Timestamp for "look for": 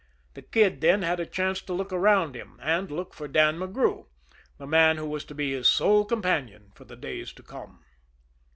2.89-3.27